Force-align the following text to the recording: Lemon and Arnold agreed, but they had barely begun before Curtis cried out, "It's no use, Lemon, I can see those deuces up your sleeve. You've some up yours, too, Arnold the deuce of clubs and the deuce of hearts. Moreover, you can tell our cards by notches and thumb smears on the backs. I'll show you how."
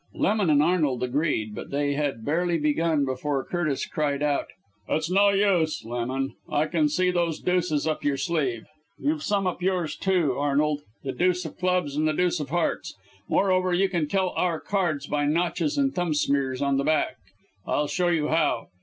Lemon 0.15 0.49
and 0.49 0.63
Arnold 0.63 1.03
agreed, 1.03 1.53
but 1.53 1.69
they 1.69 1.93
had 1.93 2.25
barely 2.25 2.57
begun 2.57 3.05
before 3.05 3.43
Curtis 3.43 3.85
cried 3.85 4.23
out, 4.23 4.47
"It's 4.89 5.11
no 5.11 5.29
use, 5.29 5.85
Lemon, 5.85 6.33
I 6.49 6.65
can 6.65 6.89
see 6.89 7.11
those 7.11 7.39
deuces 7.39 7.85
up 7.85 8.03
your 8.03 8.17
sleeve. 8.17 8.65
You've 8.97 9.21
some 9.21 9.45
up 9.45 9.61
yours, 9.61 9.95
too, 9.95 10.35
Arnold 10.39 10.81
the 11.03 11.11
deuce 11.11 11.45
of 11.45 11.55
clubs 11.59 11.95
and 11.95 12.07
the 12.07 12.13
deuce 12.13 12.39
of 12.39 12.49
hearts. 12.49 12.95
Moreover, 13.29 13.75
you 13.75 13.89
can 13.89 14.07
tell 14.07 14.29
our 14.31 14.59
cards 14.59 15.05
by 15.05 15.25
notches 15.27 15.77
and 15.77 15.93
thumb 15.93 16.15
smears 16.15 16.63
on 16.63 16.77
the 16.77 16.83
backs. 16.83 17.19
I'll 17.67 17.85
show 17.85 18.07
you 18.07 18.29
how." 18.29 18.69